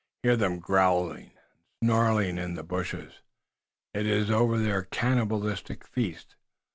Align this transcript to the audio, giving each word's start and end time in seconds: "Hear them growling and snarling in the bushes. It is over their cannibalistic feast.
"Hear 0.23 0.35
them 0.35 0.57
growling 0.57 1.33
and 1.79 1.85
snarling 1.85 2.39
in 2.39 2.55
the 2.55 2.63
bushes. 2.63 3.21
It 3.93 4.07
is 4.07 4.31
over 4.31 4.57
their 4.57 4.81
cannibalistic 4.85 5.85
feast. 5.85 6.33